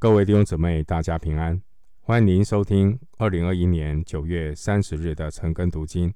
[0.00, 1.60] 各位弟兄姊妹，大家平安！
[2.00, 6.10] 欢迎您收听二零二一年九月三十日的晨更读经，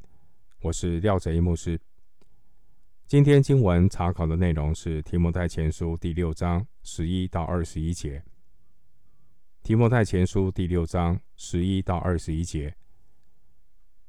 [0.63, 1.79] 我是廖哲一牧师。
[3.07, 8.25] 今天经文查考的内容是提摩太前书第六章十一到二十一节。
[9.63, 12.75] 提摩太前书第六章十一到二十一节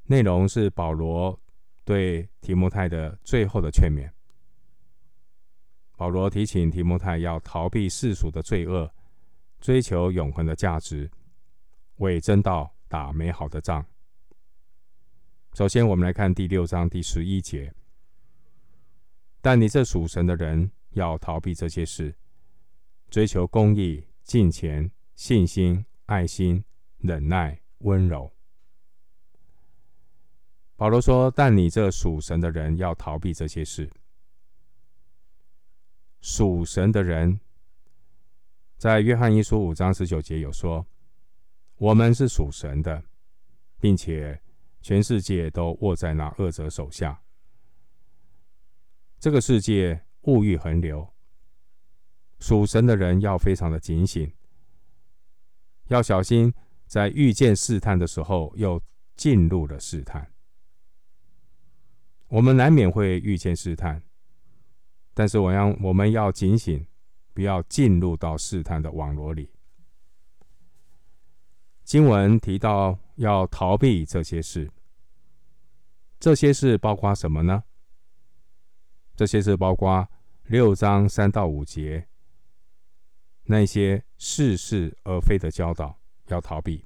[0.06, 1.38] 内容是保罗
[1.84, 4.10] 对提摩太的最后的劝勉。
[5.98, 8.90] 保罗提醒提摩太要逃避世俗的罪恶。
[9.66, 11.10] 追求永恒的价值，
[11.96, 13.84] 为真道打美好的仗。
[15.56, 17.74] 首先，我们来看第六章第十一节。
[19.42, 22.14] 但你这属神的人要逃避这些事，
[23.10, 26.64] 追求公义、敬虔、信心、爱心、
[27.00, 28.32] 忍耐、温柔。
[30.76, 33.92] 保罗说：“但你这属神的人要逃避这些事。”
[36.22, 37.40] 属神的人。
[38.78, 40.86] 在约翰一书五章十九节有说
[41.78, 43.04] ：“我们是属神的，
[43.80, 44.42] 并且
[44.82, 47.22] 全世界都握在那恶者手下。
[49.18, 51.08] 这个世界物欲横流，
[52.40, 54.30] 属神的人要非常的警醒，
[55.88, 56.54] 要小心，
[56.86, 58.84] 在遇见试探的时候又
[59.16, 60.30] 进入了试探。
[62.28, 64.04] 我们难免会遇见试探，
[65.14, 66.86] 但是我要我们要警醒。”
[67.36, 69.52] 不要进入到试探的网罗里。
[71.84, 74.72] 经文提到要逃避这些事，
[76.18, 77.64] 这些事包括什么呢？
[79.16, 80.10] 这些事包括
[80.46, 82.08] 六章三到五节
[83.44, 86.86] 那些似是而非的教导要逃避，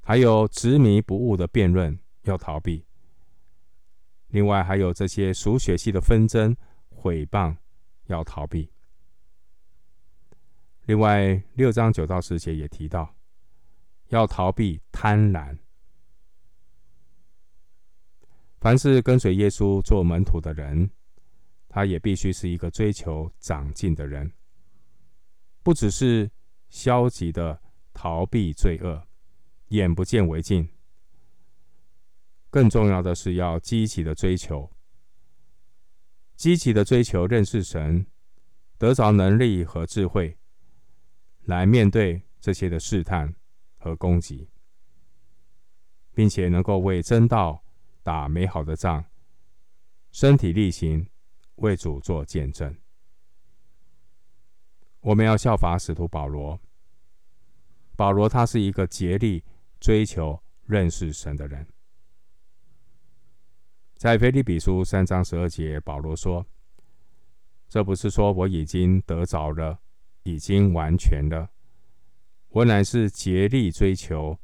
[0.00, 2.84] 还有执迷不悟的辩论要逃避。
[4.28, 6.54] 另外还有这些属血气的纷争、
[6.90, 7.56] 毁谤
[8.06, 8.70] 要逃避。
[10.88, 13.14] 另外，六章九到十节也提到，
[14.06, 15.54] 要逃避贪婪。
[18.58, 20.90] 凡是跟随耶稣做门徒的人，
[21.68, 24.32] 他也必须是一个追求长进的人，
[25.62, 26.30] 不只是
[26.70, 27.60] 消极的
[27.92, 29.06] 逃避罪恶，
[29.68, 30.66] 眼不见为净。
[32.48, 34.72] 更重要的是要积极的追求，
[36.34, 38.06] 积极的追求认识神，
[38.78, 40.34] 得着能力和智慧。
[41.48, 43.34] 来面对这些的试探
[43.78, 44.50] 和攻击，
[46.12, 47.64] 并且能够为真道
[48.02, 49.02] 打美好的仗，
[50.12, 51.08] 身体力行，
[51.54, 52.76] 为主做见证。
[55.00, 56.60] 我们要效法使徒保罗。
[57.96, 59.42] 保罗他是一个竭力
[59.80, 61.66] 追求认识神的人。
[63.96, 66.44] 在腓立比书三章十二节，保罗说
[67.70, 69.80] ：“这不是说我已经得着了。”
[70.28, 71.50] 已经完全了。
[72.50, 74.38] 我乃是竭力追求，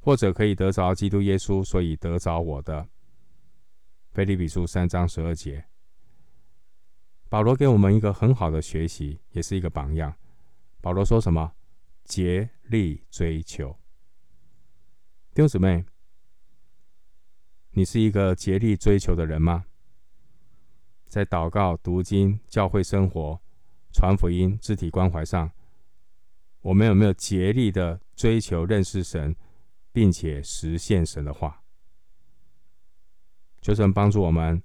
[0.00, 2.88] 或者可以得着基督耶稣，所以得着我的。
[4.10, 5.64] 腓立比书三章十二节，
[7.28, 10.14] 保罗给我们一个很好的学习，也是一个榜样。
[10.80, 11.52] 保罗说什么？
[12.04, 13.78] 竭力追求。
[15.32, 15.84] 弟兄姊妹，
[17.70, 19.64] 你是一个竭力追求的人吗？
[21.06, 23.41] 在祷告、读经、教会生活。
[23.92, 25.52] 传福音、肢体关怀上，
[26.62, 29.36] 我们有没有竭力的追求认识神，
[29.92, 31.62] 并且实现神的话？
[33.60, 34.62] 求神帮助我们，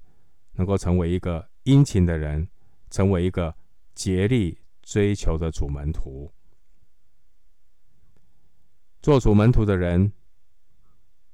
[0.54, 2.48] 能够成为一个殷勤的人，
[2.90, 3.56] 成为一个
[3.94, 6.32] 竭力追求的主门徒。
[9.02, 10.12] 做主门徒的人，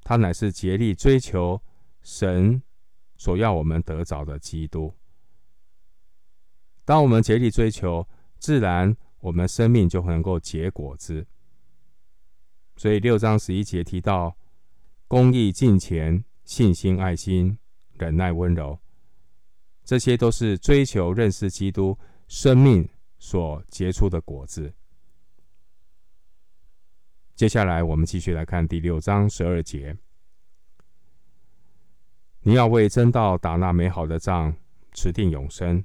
[0.03, 1.61] 他乃是竭力追求
[2.01, 2.61] 神
[3.15, 4.93] 所要我们得着的基督。
[6.85, 8.07] 当我们竭力追求，
[8.39, 11.25] 自然我们生命就能够结果子。
[12.75, 14.35] 所以六章十一节提到
[15.07, 17.57] 公义、敬虔、信心、爱心、
[17.93, 18.77] 忍耐、温柔，
[19.83, 24.73] 这些都是追求认识基督生命所结出的果子。
[27.35, 29.95] 接下来我们继续来看第六章十二节：
[32.41, 34.53] 你要为真道打那美好的仗，
[34.93, 35.83] 持定永生。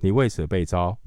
[0.00, 0.98] 你为此被招，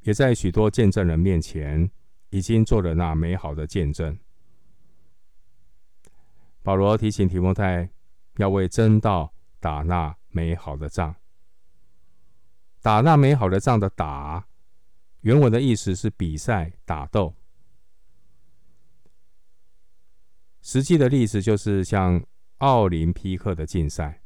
[0.00, 1.90] 也在许多见证人面前
[2.30, 4.18] 已经做了那美好的见证。
[6.62, 7.90] 保罗提醒提摩太
[8.36, 11.16] 要为真道打那美好的仗。
[12.80, 14.48] 打那美好的仗的“打”，
[15.22, 17.36] 原文的意思是比赛、打斗。
[20.60, 22.24] 实际的例子就是像
[22.58, 24.22] 奥林匹克的竞赛。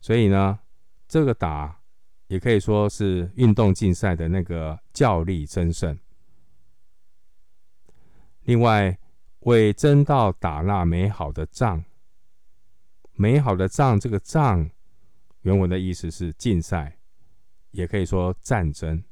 [0.00, 0.60] 所以呢，
[1.08, 1.80] 这个打
[2.26, 5.98] 也可以说是运动竞赛的那个较力争胜。
[8.42, 8.98] 另外，
[9.40, 11.84] 为争到打那美好的仗，
[13.12, 14.70] 美好的仗，这个仗
[15.42, 16.98] 原文的意思是竞赛，
[17.70, 19.02] 也可以说战争。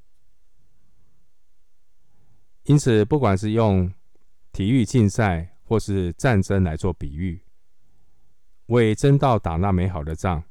[2.65, 3.93] 因此，不管是用
[4.51, 7.41] 体育竞赛或是战争来做比喻，
[8.67, 10.43] 为争到打那美好的仗，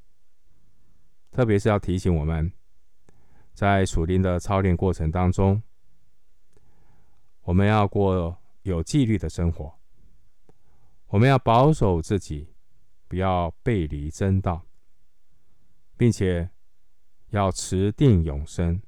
[1.34, 2.54] 特别是要提醒我们，
[3.54, 5.62] 在属灵的操练过程当中，
[7.42, 9.74] 我们要过有纪律的生活，
[11.08, 12.54] 我们要保守自己，
[13.08, 14.64] 不要背离真道，
[15.98, 16.48] 并且
[17.30, 18.80] 要持定永生，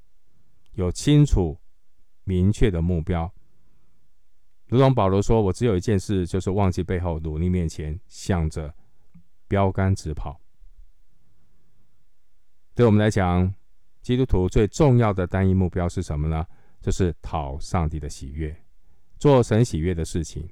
[0.73, 1.59] 有清楚
[2.25, 3.33] 明确的目标。
[4.67, 8.71] 如同保罗说：“我只有一件事，就是忘记背后，努力面前，向着
[9.47, 10.39] 标杆直跑。”
[12.75, 13.55] 对我们来讲，
[14.01, 16.45] 基督徒最重要的单一目标是什么呢？
[16.81, 18.53] 就是讨上帝的喜悦，
[19.17, 20.49] 做神喜悦的事情。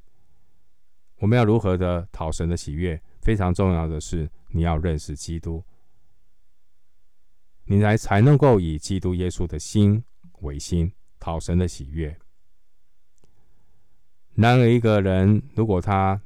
[1.18, 3.00] 我们要如何的讨神的喜悦？
[3.22, 5.62] 非常重要的是，你要认识基督，
[7.66, 10.02] 你来才能够以基督耶稣的心
[10.40, 12.18] 为心，讨神的喜悦。
[14.36, 16.22] 然而，一个人如果他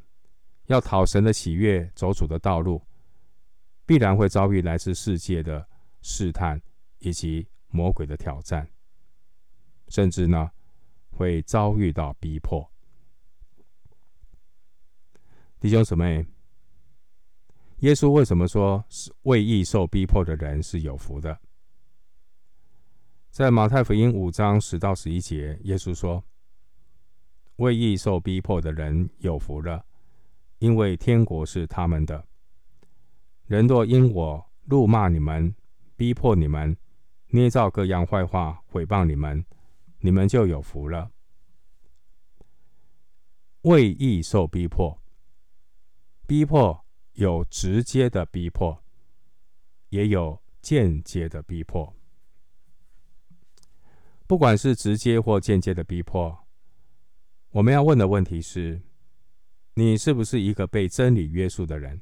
[0.67, 2.83] 要讨神的喜悦，走主的道路，
[3.85, 5.67] 必然会遭遇来自世界的。
[6.09, 6.61] 试探
[6.99, 8.65] 以及魔鬼的挑战，
[9.89, 10.49] 甚至呢
[11.09, 12.65] 会遭遇到逼迫。
[15.59, 16.25] 弟兄姊妹，
[17.79, 21.37] 耶稣为什么说是为义受逼迫的人是有福的？
[23.29, 26.23] 在马太福音五章十到十一节，耶稣说
[27.57, 29.85] ：“为义受逼迫的人有福了，
[30.59, 32.25] 因为天国是他们的。
[33.45, 35.53] 人若因我怒骂你们，
[35.97, 36.77] 逼迫你们，
[37.31, 39.43] 捏造各样坏话，毁谤你们，
[39.99, 41.11] 你们就有福了。
[43.61, 45.01] 为义受逼迫，
[46.27, 48.81] 逼迫有直接的逼迫，
[49.89, 51.93] 也有间接的逼迫。
[54.27, 56.47] 不管是直接或间接的逼迫，
[57.49, 58.83] 我们要问的问题是：
[59.73, 61.99] 你是不是一个被真理约束的人？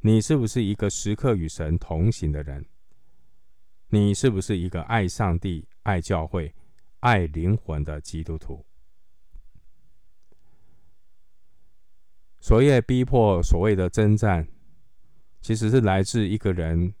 [0.00, 2.64] 你是不是一个时刻与神同行的人？
[3.88, 6.52] 你是不是一个爱上帝、爱教会、
[7.00, 8.66] 爱灵魂的基督徒？
[12.40, 14.48] 所谓逼迫，所谓的征战，
[15.40, 16.94] 其实是来自一个人，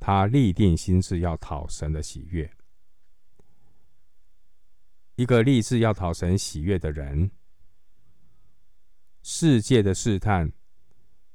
[0.00, 2.50] 他立定心志要讨神的喜悦。
[5.14, 7.30] 一个立志要讨神喜悦的人，
[9.22, 10.52] 世界的试探、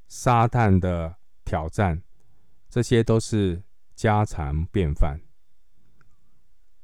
[0.10, 2.04] 撒旦的挑战，
[2.69, 3.63] 这些都是。
[4.00, 5.19] 家常便饭。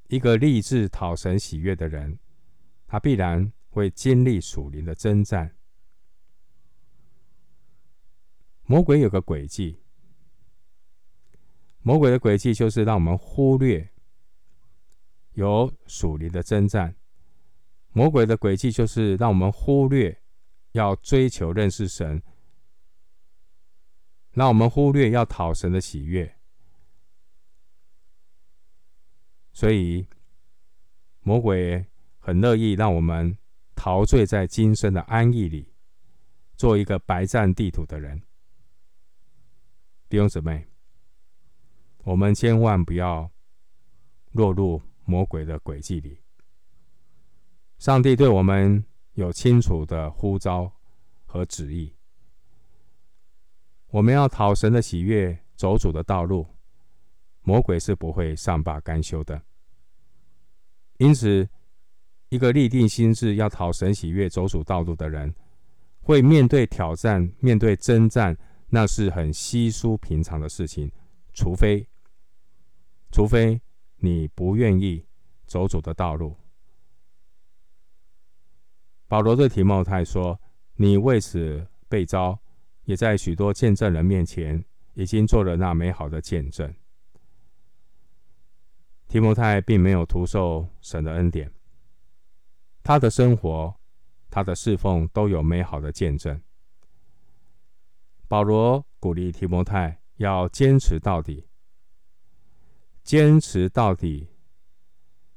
[0.09, 2.19] 一个立志讨神喜悦的人，
[2.85, 5.55] 他必然会经历属灵的征战。
[8.65, 9.79] 魔鬼有个诡计，
[11.79, 13.93] 魔鬼的诡计就是让我们忽略
[15.35, 16.97] 有属灵的征战。
[17.93, 20.21] 魔鬼的诡计就是让我们忽略
[20.73, 22.21] 要追求认识神，
[24.33, 26.34] 让我们忽略要讨神的喜悦。
[29.55, 30.05] 所以，
[31.21, 31.85] 魔鬼
[32.19, 33.37] 很乐意让我们
[33.73, 35.71] 陶醉在今生的安逸里，
[36.57, 38.21] 做一个白占地土的人。
[40.09, 40.67] 弟兄姊妹，
[42.03, 43.31] 我们千万不要
[44.33, 46.19] 落入魔鬼的诡计里。
[47.77, 48.83] 上帝对我们
[49.13, 50.69] 有清楚的呼召
[51.23, 51.95] 和旨意，
[53.87, 56.45] 我们要讨神的喜悦，走主的道路。
[57.45, 59.39] 魔鬼是不会善罢甘休的，
[60.97, 61.47] 因此，
[62.29, 65.31] 一个立定心志要讨神喜悦、走主道路的人，
[66.01, 68.35] 会面对挑战、面对征战，
[68.69, 70.91] 那是很稀疏平常的事情。
[71.33, 71.87] 除非，
[73.11, 73.61] 除非
[73.97, 75.05] 你不愿意
[75.45, 76.35] 走主的道路。
[79.07, 80.41] 保罗对提摩太说
[80.77, 82.39] ：“你为此被召，
[82.85, 86.73] 也在许多见证人面前，已经做了那美好的见证。”
[89.07, 91.53] 提摩太并没有徒受神的恩典，
[92.83, 93.73] 他的生活、
[94.29, 96.41] 他的侍奉都有美好的见证。
[98.27, 101.47] 保罗鼓励提摩太要坚持到底，
[103.03, 104.27] 坚持到底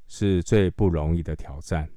[0.09, 1.91] 是最不容易的挑战，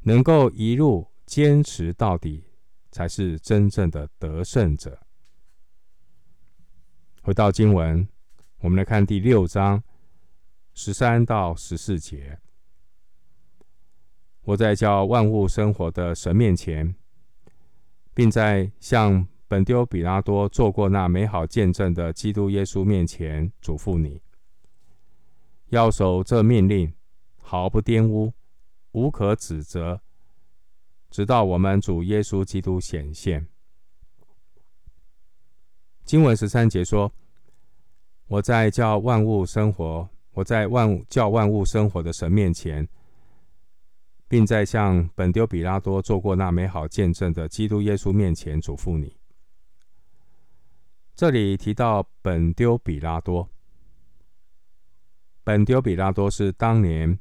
[0.00, 2.44] 能够一路坚持到底，
[2.90, 5.00] 才是真正的得胜者。
[7.22, 8.06] 回到经文。
[8.62, 9.82] 我们来看第六章
[10.74, 12.38] 十三到十四节。
[14.42, 16.94] 我在叫万物生活的神面前，
[18.12, 24.20] 并在向本丢比拉多做过那美好见证的基督耶稣面前嘱咐你，
[25.68, 26.92] 要守这命令，
[27.38, 28.34] 毫不玷污，
[28.92, 30.02] 无可指责，
[31.08, 33.48] 直到我们主耶稣基督显现。
[36.04, 37.10] 经文十三节说
[38.30, 42.88] ：“我在叫万物生活，我在万物叫万物生活的神面前。”
[44.28, 49.16] 并在向本丢比拉多做过那美好见证的基督耶稣面前嘱咐你。
[51.16, 53.50] 这里提到本丢比拉多，
[55.42, 57.18] 本丢比拉多是当年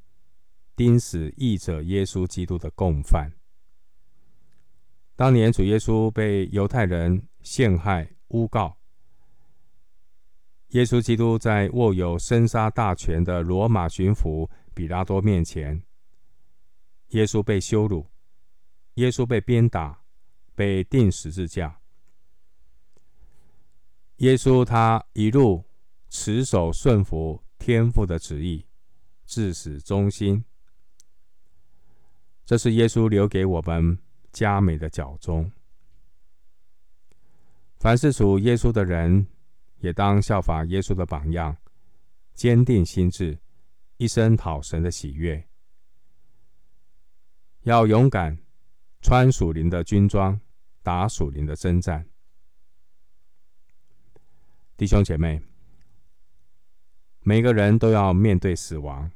[0.75, 3.31] 钉死义者耶稣基督的共犯。
[5.15, 8.77] 当年主耶稣被犹太人陷害诬告，
[10.69, 15.81] 耶稣基督在握有生杀大权的罗马巡抚比拉多面前。
[17.09, 18.05] 耶稣被羞辱，
[18.95, 20.03] 耶稣被鞭打，
[20.53, 21.79] 被钉十字架。
[24.17, 25.65] 耶稣他一路
[26.07, 28.67] 持守顺服天父的旨意，
[29.25, 30.45] 至死忠心。
[32.45, 33.97] 这是耶稣留给我们
[34.31, 35.51] 加美的脚踪。
[37.79, 39.25] 凡是属耶稣的人，
[39.79, 41.57] 也当效法耶稣的榜样，
[42.33, 43.39] 坚定心智，
[43.97, 45.47] 一生讨神的喜悦。
[47.63, 48.37] 要勇敢
[49.01, 50.39] 穿属灵的军装，
[50.81, 52.07] 打属灵的征战。
[54.77, 55.41] 弟兄姐妹，
[57.21, 59.11] 每个人都要面对死亡，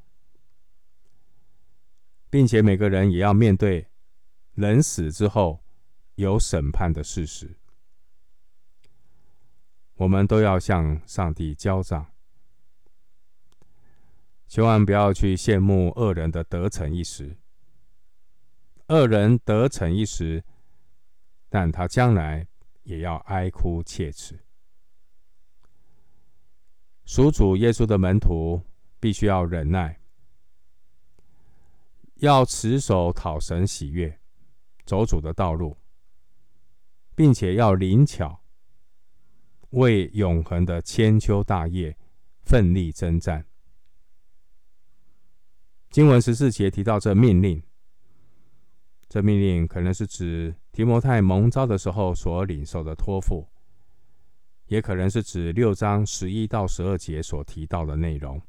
[2.30, 3.88] 并且每个人也要面对
[4.56, 5.64] 人死之后
[6.16, 7.58] 有审判的事实。
[10.04, 12.12] 我们都要向上帝交账，
[14.50, 17.38] 千万不要去羡慕恶人的得逞一时。
[18.88, 20.44] 恶人得逞一时，
[21.48, 22.46] 但他将来
[22.84, 24.44] 也要哀哭切齿。
[27.06, 28.62] 属主耶稣的门徒
[29.00, 30.02] 必须要忍耐，
[32.16, 34.20] 要持守讨神喜悦、
[34.86, 35.78] 走主的道路，
[37.16, 38.43] 并且要灵巧，
[39.74, 41.96] 为永恒的千秋大业
[42.42, 43.46] 奋力征战。
[45.92, 47.62] 经文十四节提到这命令。
[49.10, 53.48] 这命令可能是指提摩太蒙召的时候所领受的托付，
[54.66, 58.42] 也可能是指六章十一到十二节所提到的内容。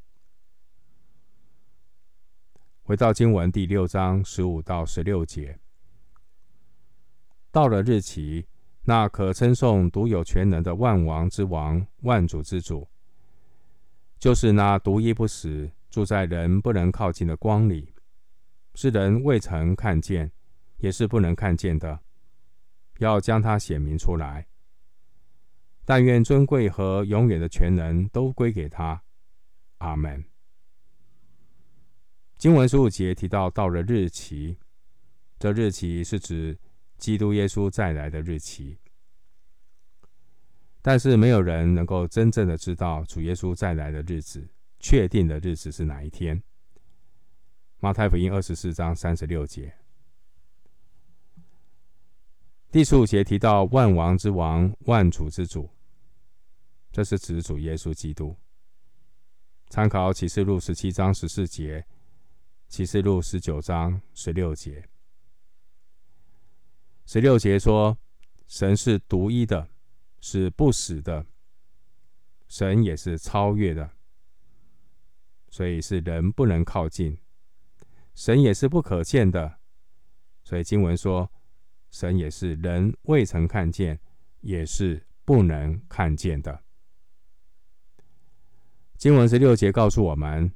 [2.82, 5.58] 回到经文第六章十五到十六节，
[7.50, 8.46] 到了日期，
[8.84, 12.88] 那可称颂独有权能的万王之王、万主之主，
[14.18, 17.92] 就是那独一不死、住在人不能靠近的光里，
[18.74, 20.30] 是人未曾看见。
[20.78, 21.98] 也是不能看见的，
[22.98, 24.46] 要将它显明出来。
[25.86, 29.00] 但愿尊贵和永远的权能都归给他。
[29.78, 30.22] 阿门。
[32.36, 34.58] 经文十五节提到到了日期，
[35.38, 36.58] 这日期是指
[37.04, 38.78] 基督耶稣再来的日期。
[40.80, 44.48] 但是没有人能够真正的知道主耶稣再来的日子，
[44.80, 46.42] 确定的日子是哪一天。
[47.78, 49.74] 马太福音二十四章三十六节。
[52.70, 55.68] 第十五节提到万王之王、万主之主，
[56.90, 58.34] 这是指主耶稣基督。
[59.68, 61.84] 参考启示录十七章十四节，
[62.66, 64.88] 启示录十九章十六节。
[67.06, 67.96] 十六节说，
[68.46, 69.68] 神是独一的，
[70.20, 71.26] 是不死的，
[72.48, 73.90] 神也是超越的，
[75.48, 77.18] 所以是人不能靠近。
[78.14, 79.58] 神也是不可见的，
[80.42, 81.30] 所以经文说。
[81.90, 84.00] 神也是人未曾看见，
[84.40, 86.64] 也是不能看见的。
[88.96, 90.52] 经文十六节告诉我们，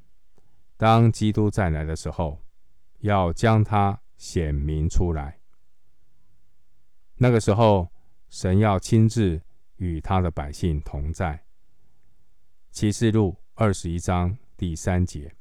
[0.77, 2.45] 当基督再来的时候，
[3.03, 5.38] 要将他显明出来。
[7.19, 7.91] 那个时候，
[8.29, 9.43] 神要亲自
[9.77, 11.45] 与他的百姓同在。
[12.71, 15.35] 启示录二十一章第三节，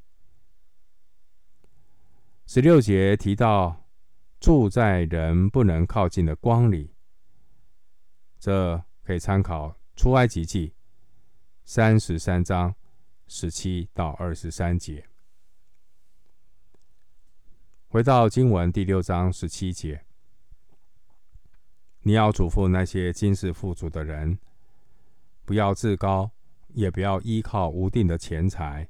[2.45, 3.83] 十六节提到。
[4.39, 6.93] 住在人不能靠近的光里，
[8.39, 10.75] 这可以参考出埃及记
[11.65, 12.75] 三十三章
[13.25, 15.03] 十七到二十三节。
[17.87, 20.05] 回到经文第六章十七节，
[22.07, 24.39] 你要嘱咐那些今世富足的人，
[25.43, 26.31] 不要自高，
[26.69, 28.87] 也不要依靠无定的钱财，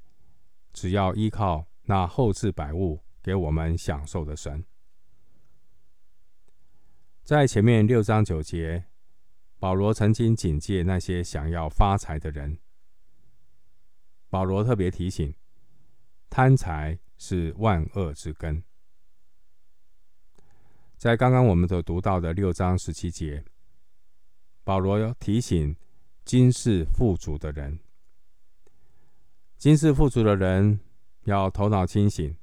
[0.72, 4.64] 只要依靠那厚赐百物给我们享受的神。
[7.24, 8.86] 在前面六章九节，
[9.58, 12.60] 保罗曾经警戒那些想要发财的人。
[14.30, 15.34] 保罗特别提醒，
[16.30, 18.67] 贪财是万恶之根。
[20.98, 23.46] 在刚刚我们所读到的六章十七节，
[24.64, 25.76] 保罗提醒
[26.26, 27.80] 今世富足的人，
[29.60, 30.80] 今世富足的人
[31.26, 32.36] 要头脑清醒，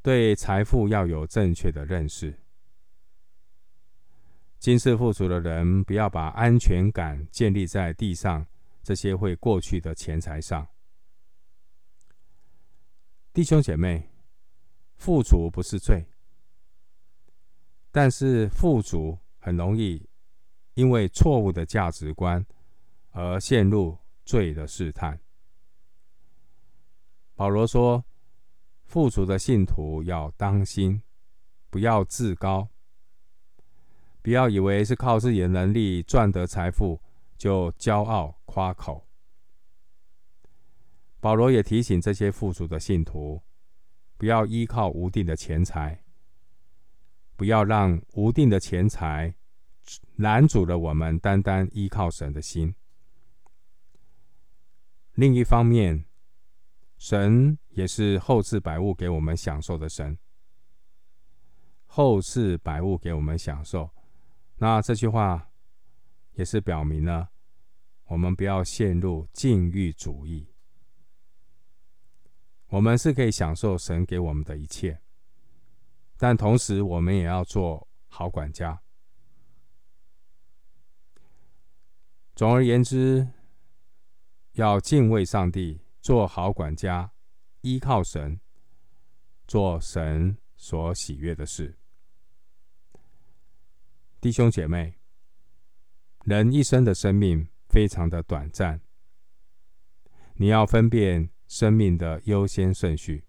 [0.00, 2.34] 对财富要有正确的认识。
[4.58, 8.46] 今世富足的人，不要把安全感建立在地上
[8.82, 10.66] 这些会过去的钱财上。
[13.34, 14.08] 弟兄姐妹，
[14.96, 16.06] 富足不是罪，
[17.96, 20.06] 但是富足很容易
[20.74, 22.44] 因为错误的价值观
[23.12, 25.18] 而陷入罪的试探。
[27.34, 28.04] 保罗说，
[28.84, 31.00] 富足的信徒要当心，
[31.70, 32.68] 不要自高。
[34.20, 37.00] 不要以为是靠自己的能力赚得财富
[37.38, 39.06] 就骄傲夸口。
[41.18, 43.40] 保罗也提醒这些富足的信徒，
[44.18, 46.04] 不要依靠无定的钱财，
[47.36, 49.34] 不要让无定的钱财
[50.16, 52.74] 拦阻了我们单单依靠神的心。
[55.14, 56.04] 另一方面，
[56.98, 60.18] 神也是后赐百物给我们享受的神，
[61.84, 63.90] 后赐百物给我们享受。
[64.56, 65.50] 那这句话
[66.32, 67.30] 也是表明了，
[68.06, 70.48] 我们不要陷入禁欲主义。
[72.68, 75.00] 我们是可以享受神给我们的一切，
[76.18, 78.80] 但同时我们也要做好管家。
[82.34, 83.28] 总而言之，
[84.52, 87.12] 要敬畏上帝，做好管家，
[87.60, 88.40] 依靠神，
[89.46, 91.78] 做神所喜悦的事。
[94.20, 94.98] 弟兄姐妹，
[96.24, 98.80] 人一生的生命非常的短暂，
[100.34, 103.25] 你要分辨生命的优先顺序，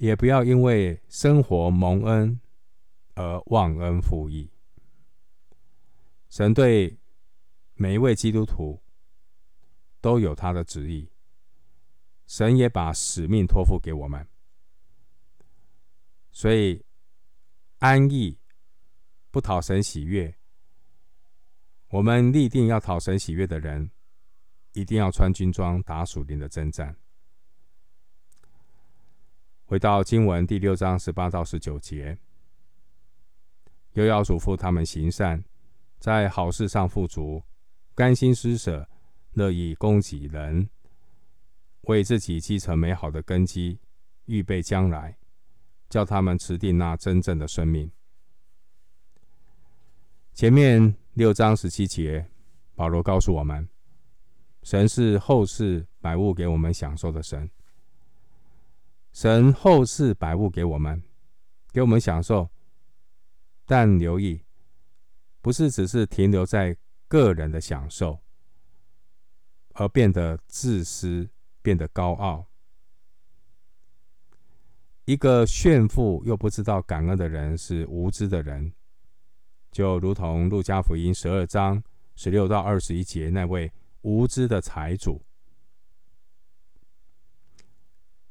[0.00, 2.40] 也不要因为生活蒙恩
[3.14, 4.50] 而忘恩负义。
[6.30, 6.98] 神对
[7.74, 8.82] 每一位基督徒
[10.00, 11.10] 都有他的旨意，
[12.26, 14.26] 神也把使命托付给我们，
[16.32, 16.82] 所以
[17.78, 18.38] 安逸。
[19.32, 20.34] 不讨神喜悦，
[21.90, 23.88] 我们立定要讨神喜悦的人，
[24.72, 26.96] 一定要穿军装，打属灵的征战。
[29.70, 32.18] 回到经文第六章十八到十九节，
[33.92, 35.44] 又要嘱咐他们行善，
[36.00, 37.40] 在好事上富足，
[37.94, 38.88] 甘心施舍，
[39.34, 40.68] 乐意供给人，
[41.82, 43.78] 为自己积成美好的根基，
[44.24, 45.16] 预备将来，
[45.88, 47.88] 叫他们持定那真正的生命。
[50.34, 52.28] 前面六章十七节，
[52.74, 53.68] 保罗告诉我们，
[54.64, 57.48] 神是后世百物给我们享受的神。
[59.12, 61.02] 神厚赐百物给我们，
[61.72, 62.48] 给我们享受，
[63.66, 64.42] 但留意，
[65.40, 66.76] 不是只是停留在
[67.08, 68.20] 个人的享受，
[69.74, 71.28] 而变得自私，
[71.60, 72.46] 变得高傲。
[75.06, 78.72] 一个炫富又不知道感恩的人，是无知的人。
[79.72, 81.82] 就如同路加福音十二章
[82.14, 85.20] 十六到二十一节那位无知的财主，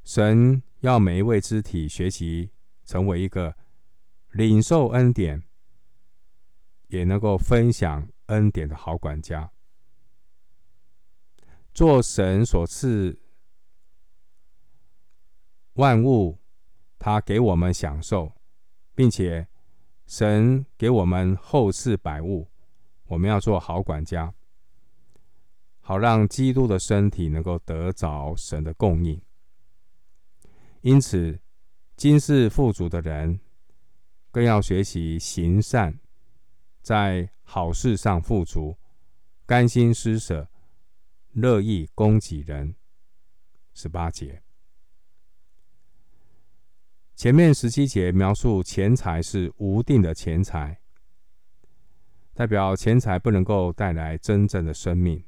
[0.04, 2.50] 神要每一位肢体学习
[2.84, 3.56] 成为一个
[4.32, 5.42] 领受恩典，
[6.88, 9.50] 也能够分享恩典的好管家，
[11.72, 13.18] 做神所赐
[15.74, 16.38] 万物，
[16.98, 18.32] 他给我们享受，
[18.94, 19.46] 并且。
[20.06, 22.50] 神给我们后世百物，
[23.06, 24.34] 我们要做好管家，
[25.78, 29.22] 好让基督的身体能够得着神的供应。
[30.82, 31.38] 因此，
[31.94, 33.40] 今世富足的人
[34.30, 36.00] 更要学习行善，
[36.80, 38.78] 在好事上富足，
[39.44, 40.48] 甘心施舍，
[41.32, 42.74] 乐意供给人。
[43.74, 44.42] 十八节。
[47.14, 50.80] 前面十七节描述钱财是无定的钱财，
[52.32, 55.22] 代表钱财不能够带来真正的生命。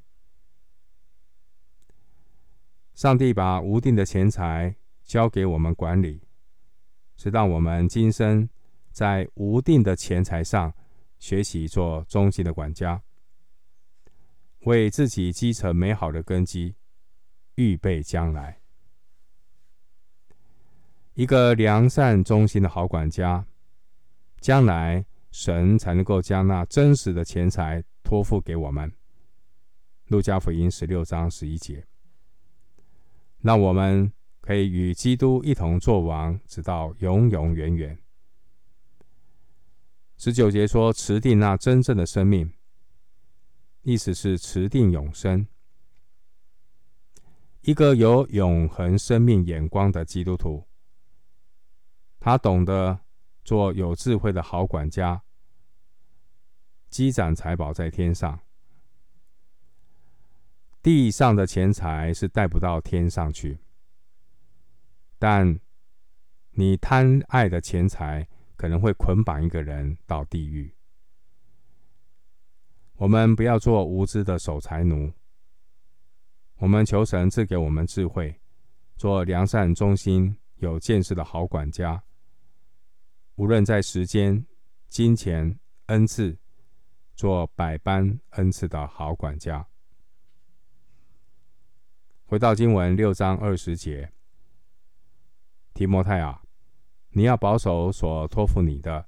[2.95, 4.77] 上帝把无定的钱财
[5.12, 6.22] 交给我们管理，
[7.18, 8.48] 是让我们今生
[8.92, 10.75] 在无定的钱财上
[11.18, 13.03] 学习做忠心的管家。
[14.61, 16.75] 为自己积成美好的根基，
[17.57, 18.59] 预备将来。
[21.12, 23.44] 一个良善忠心的好管家，
[24.40, 28.90] 将来神才能够将那真实的钱财托付给我们。
[30.07, 31.85] 路加福音十六章十一节，
[33.42, 34.11] 让我们
[34.43, 37.99] 可以与基督一同作王，直到永永远远。
[40.19, 42.53] 十九节说：“持定那真正的生命。”
[43.83, 45.47] 意思是持定永生。
[47.63, 50.67] 一个有永恒生命眼光的基督徒，
[52.21, 53.01] 他懂得
[53.45, 55.23] 做有智慧的好管家，
[56.91, 58.41] 积攒财宝在天上。
[60.83, 63.61] 地上的钱财是带不到天上去，
[65.25, 65.57] 但
[66.51, 70.75] 你贪爱的钱财可能会捆绑一个人到地狱。
[72.95, 75.13] 我们不要做无知的守财奴。
[76.57, 78.41] 我们求神赐给我们智慧，
[78.97, 82.03] 做良善、忠心、有见识的好管家。
[83.37, 84.45] 无论在时间、
[84.89, 85.57] 金钱、
[85.87, 86.37] 恩赐，
[87.15, 89.69] 做百般恩赐的好管家。
[92.25, 94.13] 回到经文六章二十节，
[95.75, 96.43] 提摩太啊，
[97.11, 99.07] 你要保守所托付你的，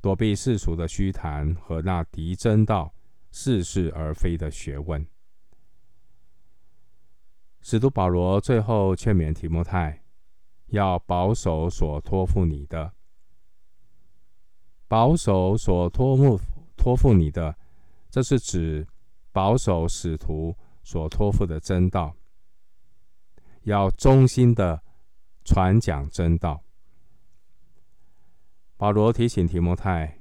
[0.00, 2.92] 躲避世俗的虚谈和那敌真道。
[3.36, 5.04] 似是而非的学问。
[7.62, 10.04] 使徒保罗最后劝勉提摩太，
[10.66, 12.92] 要保守所托付你的，
[14.86, 16.40] 保守所托付
[16.76, 17.56] 托付你的，
[18.08, 18.86] 这是指
[19.32, 22.14] 保守使徒所托付的真道，
[23.62, 24.80] 要忠心的
[25.44, 26.64] 传讲真道。
[28.76, 30.20] 保罗提醒提摩太，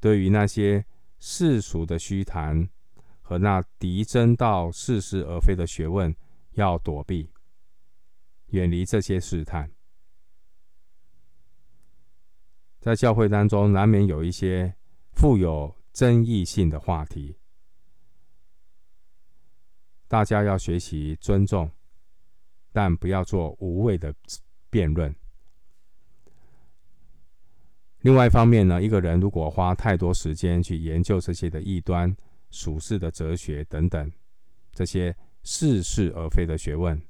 [0.00, 0.86] 对于那些。
[1.24, 2.68] 世俗的虚谈
[3.20, 6.12] 和那敌真道似是而非的学问，
[6.54, 7.30] 要躲避，
[8.46, 9.70] 远离这些试探。
[12.80, 14.74] 在教会当中，难免有一些
[15.12, 17.38] 富有争议性的话题，
[20.08, 21.70] 大家要学习尊重，
[22.72, 24.14] 但不要做无谓的
[24.70, 25.14] 辩论。
[28.00, 32.12] 另外一方面呢，一个人如果花太多时间去研究这些的异端、
[32.50, 34.10] 属世的哲学等等，
[34.72, 37.00] 这些似是而非的学问，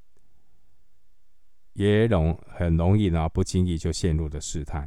[1.73, 4.87] 也容很容易呢，不经意就陷入了试探，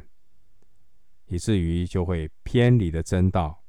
[1.26, 3.60] 以至于就会偏离了真道。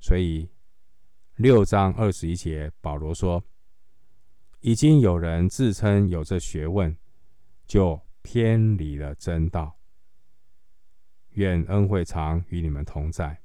[0.00, 0.48] 所以
[1.36, 3.44] 六章二十一节，保罗说
[4.66, 6.96] ：“已经有人自称有这学问，
[7.66, 9.78] 就偏离了真道。”
[11.32, 13.42] 愿恩惠常与你们同在。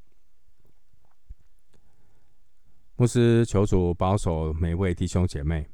[2.95, 5.69] 牧师求主保守每位弟兄姐妹，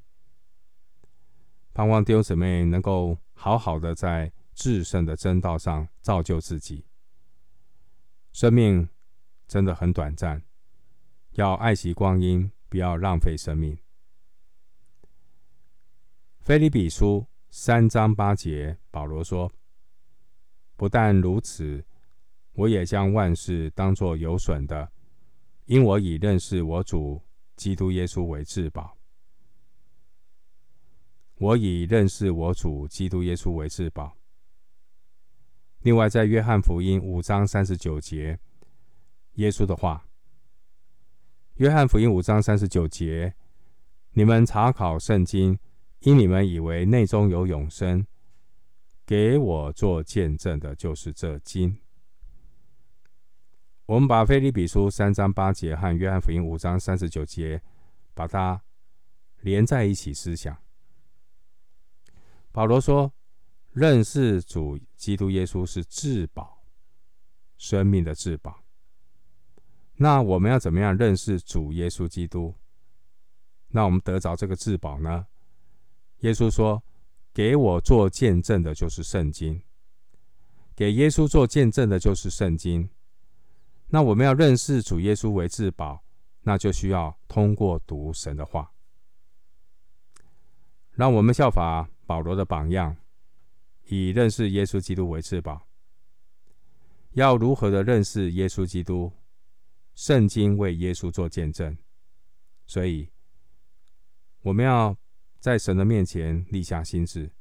[1.76, 6.88] 盼望弟兄姊妹能够好好的在至圣的真道上造就自己。
[8.34, 8.90] 生命
[9.48, 10.42] 真的很短暂，
[11.34, 13.78] 要爱惜光阴，不要浪费生命。
[16.46, 19.52] 腓利比书三章八节，保罗说
[20.78, 21.84] ：“不但如此。”
[22.54, 24.92] 我也将万事当作有损的，
[25.66, 27.20] 因我以认识我主
[27.56, 28.96] 基督耶稣为至宝。
[31.40, 34.16] 我以认识我主基督耶稣为至宝。
[35.80, 38.40] 另外，在约翰福音五章三十九节，
[39.34, 40.08] 耶稣的话：
[41.56, 43.34] 约翰福音五章三十九节，
[44.12, 45.58] 你们查考圣经，
[46.06, 48.06] 因你们以为内中有永生，
[49.08, 51.76] 给我做见证的，就是这经。
[53.88, 57.60] 我们把腓立比书三章八节和约翰福音五章三十九节，
[58.14, 58.62] 把它
[59.42, 60.56] 连在一起思想。
[62.52, 63.12] 保罗说
[63.74, 66.64] ：“认识主基督耶稣是至宝，
[67.58, 68.64] 生命的至宝。”
[69.98, 72.54] 那我们要怎么样认识主耶稣基督？
[73.70, 75.26] 那我们得着这个至宝呢？
[76.20, 76.84] 耶稣说
[77.34, 79.62] ：“给我做见证的，就是圣经。
[80.76, 82.90] 给耶稣做见证的，就是圣经。”
[83.88, 86.04] 那我们要认识主耶稣为至宝，
[86.42, 88.72] 那就需要通过读神的话。
[90.92, 92.98] 让我们效法保罗的榜样，
[93.86, 95.68] 以认识耶稣基督为至宝。
[97.12, 99.12] 要如何的认识耶稣基督？
[99.94, 101.78] 圣经为耶稣做见证，
[102.66, 103.10] 所以
[104.42, 104.94] 我们要
[105.46, 107.32] 在神的面前立下心志，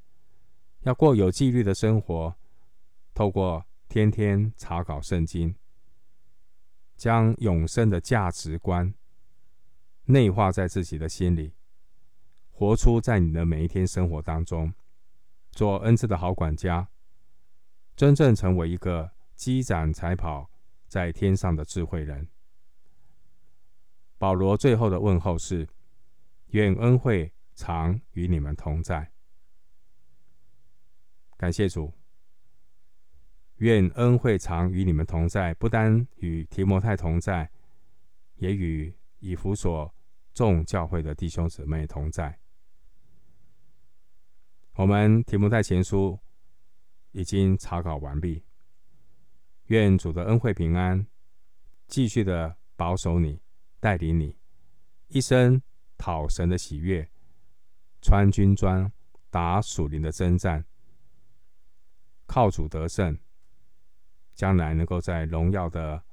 [0.80, 2.36] 要过有纪律的生活，
[3.14, 5.56] 透过天天查考圣经。
[6.98, 8.92] 将永生的价值观
[10.04, 11.54] 内化在自己的心里，
[12.50, 14.74] 活出在你的每一天生活当中，
[15.52, 16.86] 做恩赐的好管家，
[17.96, 20.50] 真正成为一个积攒财宝
[20.86, 22.28] 在天上的智慧人。
[24.18, 25.66] 保罗最后的问候是：
[26.48, 29.10] 愿恩惠常与你们同在。
[31.36, 31.92] 感谢主。
[33.58, 37.48] 愿恩惠常与你们同在，不单与提摩太同在，
[38.34, 39.94] 也与以弗所
[40.32, 42.36] 众教会的弟兄姊妹同在。
[44.74, 46.18] 我们提摩太前书
[47.12, 48.44] 已经查考完毕。
[49.66, 51.06] 愿主的恩惠平安
[51.86, 53.40] 继续的保守你，
[53.78, 54.36] 带领你
[55.06, 55.62] 一生
[55.96, 57.08] 讨神的喜悦，
[58.04, 58.92] 穿军装，
[59.30, 60.62] 打属灵的征战，
[62.26, 63.18] 靠主得胜。
[64.34, 66.04] 将来能够在荣耀的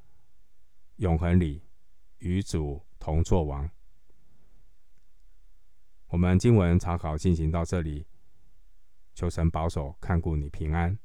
[0.98, 1.62] 永恒里
[2.20, 3.70] 与主同作王。
[6.08, 8.08] 我们经文查考进行到这里，
[9.14, 10.98] 求神保守看顾你平安。